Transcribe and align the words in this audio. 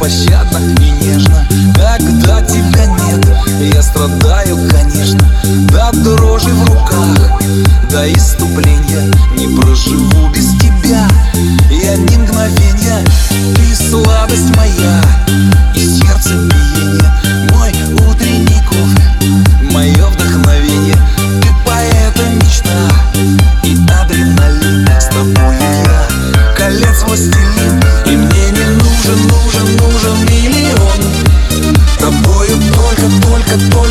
беспощадно 0.00 0.58
и 0.80 0.90
нежно. 0.90 1.46
Когда 1.74 2.42
тебя 2.42 2.86
нет, 2.86 3.26
я 3.74 3.82
страдаю, 3.82 4.58
конечно. 4.70 5.20
До 5.70 5.90
дрожи 5.92 6.50
в 6.50 6.64
руках, 6.68 7.40
до 7.90 8.10
иступления 8.12 9.10
не 9.36 9.56
проживу. 9.56 10.19
The 33.50 33.68
boy. 33.74 33.89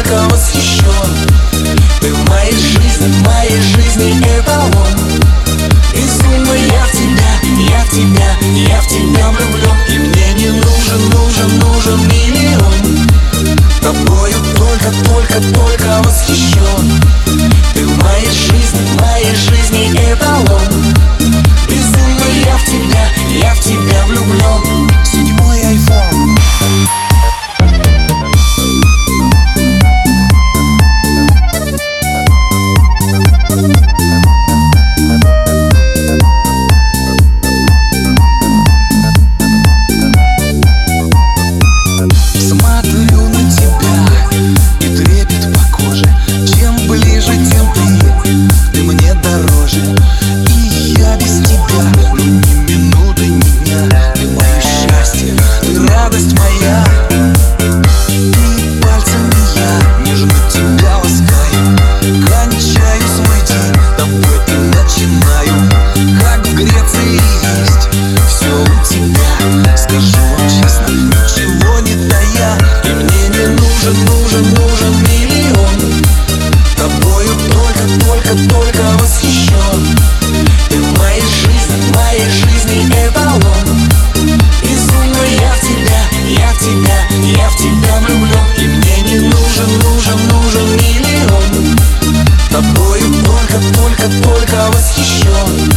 только, 93.49 93.73
только, 93.73 94.03
только 94.21 94.71
восхищен. 94.71 95.71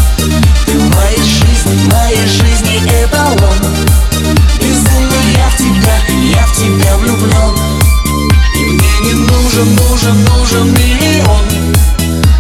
Ты 0.66 0.78
в 0.78 0.94
моей 0.94 1.22
жизни, 1.22 1.76
в 1.76 1.92
моей 1.92 2.26
жизни 2.26 2.82
эталон. 3.04 3.56
Безумно 4.60 5.14
я 5.36 5.48
в 5.48 5.56
тебя, 5.56 5.96
я 6.36 6.46
в 6.46 6.52
тебя 6.52 6.96
влюблен. 6.98 7.56
И 8.56 8.64
мне 8.64 8.90
не 9.04 9.12
нужен, 9.14 9.74
нужен, 9.76 10.24
нужен 10.24 10.72
миллион. 10.72 11.74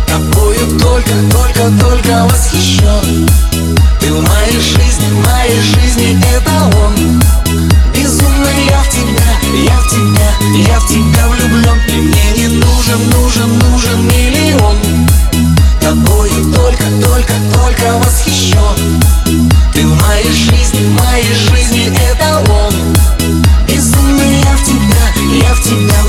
Тобою 0.06 0.78
только, 0.78 1.12
только, 1.30 1.70
только 1.80 2.28
восхищен. 2.30 3.28
Ты 4.00 4.12
в 4.12 4.28
моей 4.28 4.60
жизни 4.60 4.71
восхищен. 18.02 19.00
Ты 19.72 19.86
в 19.86 20.02
моей 20.02 20.30
жизни, 20.30 20.84
в 20.84 21.02
моей 21.02 21.34
жизни 21.34 21.92
это 22.10 22.42
он. 22.50 22.74
Безумный 23.66 24.40
я 24.42 24.56
в 24.56 24.64
тебя, 24.64 25.46
я 25.46 25.54
в 25.54 25.62
тебя 25.62 26.01